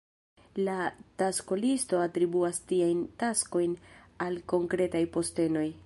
La 0.67 0.77
taskolisto 1.21 1.99
atribuas 2.05 2.61
tiajn 2.73 3.05
taskojn 3.25 3.79
al 4.27 4.45
konkretaj 4.57 5.09
postenoj. 5.19 5.69